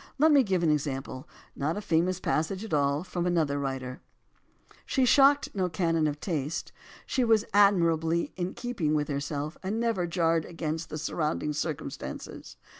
[0.17, 4.01] Let me give an example, not a famous passage at all, from another writer:
[4.83, 6.71] She shocked no canon of taste;
[7.05, 12.55] she was admirably in keeping with herself, and never jarred against surrounding circumstances.